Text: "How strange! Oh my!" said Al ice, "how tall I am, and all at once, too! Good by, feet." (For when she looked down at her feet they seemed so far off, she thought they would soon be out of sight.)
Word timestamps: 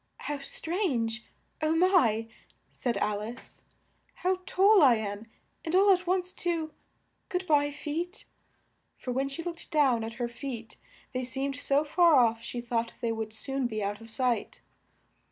"How 0.21 0.39
strange! 0.39 1.27
Oh 1.61 1.75
my!" 1.75 2.27
said 2.71 2.97
Al 2.97 3.21
ice, 3.21 3.61
"how 4.15 4.39
tall 4.47 4.81
I 4.81 4.95
am, 4.95 5.27
and 5.63 5.75
all 5.75 5.91
at 5.93 6.07
once, 6.07 6.33
too! 6.33 6.73
Good 7.29 7.45
by, 7.45 7.69
feet." 7.69 8.25
(For 8.97 9.11
when 9.11 9.29
she 9.29 9.43
looked 9.43 9.69
down 9.69 10.03
at 10.03 10.13
her 10.13 10.27
feet 10.27 10.77
they 11.13 11.23
seemed 11.23 11.57
so 11.57 11.83
far 11.83 12.15
off, 12.15 12.41
she 12.41 12.61
thought 12.61 12.93
they 12.99 13.11
would 13.11 13.31
soon 13.31 13.67
be 13.67 13.83
out 13.83 14.01
of 14.01 14.09
sight.) 14.09 14.61